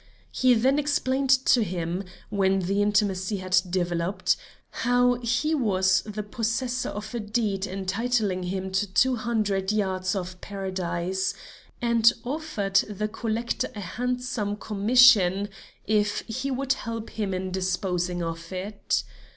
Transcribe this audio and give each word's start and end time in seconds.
He 0.31 0.55
then 0.55 0.79
explained 0.79 1.29
to 1.29 1.63
him, 1.63 2.03
when 2.31 2.61
the 2.61 2.81
intimacy 2.81 3.37
had 3.37 3.61
developed, 3.69 4.35
how 4.81 5.19
he 5.21 5.53
was 5.53 6.01
the 6.07 6.23
possessor 6.23 6.89
of 6.89 7.13
a 7.13 7.19
deed 7.19 7.67
entitling 7.67 8.41
him 8.41 8.71
to 8.71 8.91
two 8.91 9.15
hundred 9.17 9.71
yards 9.71 10.15
of 10.15 10.41
Paradise, 10.41 11.35
and 11.83 12.11
offered 12.23 12.77
the 12.89 13.07
collector 13.07 13.69
a 13.75 13.79
handsome 13.79 14.55
commission 14.55 15.49
if 15.85 16.21
he 16.21 16.49
would 16.49 16.73
help 16.73 17.11
him 17.11 17.31
in 17.31 17.51
disposing 17.51 18.23
of 18.23 18.51
it. 18.51 19.03